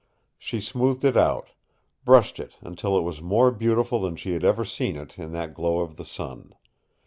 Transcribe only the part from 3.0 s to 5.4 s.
was more beautiful than he had ever seen it, in